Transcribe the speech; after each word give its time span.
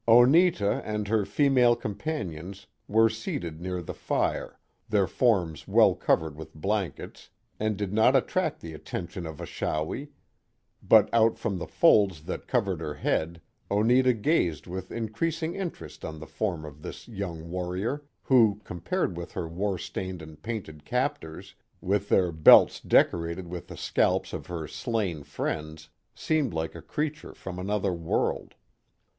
Oneta 0.07 0.81
and 0.83 1.07
her 1.09 1.25
female 1.27 1.75
companions 1.75 2.65
were 2.87 3.07
seated 3.07 3.61
near 3.61 3.83
the 3.83 3.93
fire, 3.93 4.57
their 4.89 5.05
forms 5.05 5.67
well 5.67 5.93
covered 5.93 6.35
with 6.35 6.55
blankets, 6.55 7.29
and 7.59 7.77
did 7.77 7.93
not 7.93 8.15
at 8.15 8.27
tract 8.27 8.61
the 8.61 8.73
attention 8.73 9.27
of 9.27 9.39
Achawi, 9.39 10.07
but 10.81 11.07
out 11.13 11.37
from 11.37 11.59
the 11.59 11.67
folds 11.67 12.23
that 12.23 12.47
covered 12.47 12.81
her 12.81 12.95
head, 12.95 13.39
Oneta 13.69 14.11
gazed 14.13 14.65
with 14.65 14.91
increasing 14.91 15.53
interest 15.53 16.03
on 16.03 16.17
the 16.19 16.25
form 16.25 16.65
of 16.65 16.81
this 16.81 17.07
young 17.07 17.51
warrior, 17.51 18.03
who, 18.23 18.59
compared 18.63 19.15
with 19.15 19.33
her 19.33 19.47
war 19.47 19.77
stained 19.77 20.23
and 20.23 20.41
painted 20.41 20.83
captors, 20.83 21.53
with 21.79 22.09
their 22.09 22.31
belts 22.31 22.79
decorated 22.79 23.47
with 23.47 23.67
the 23.67 23.77
scalps 23.77 24.33
of 24.33 24.47
her 24.47 24.67
slain 24.67 25.21
friends, 25.21 25.89
seemed 26.15 26.55
like 26.55 26.73
a 26.73 26.81
creature 26.81 27.35
from 27.35 27.59
another 27.59 27.93
world. 27.93 28.55